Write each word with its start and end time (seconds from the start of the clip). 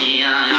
Yeah. 0.00 0.57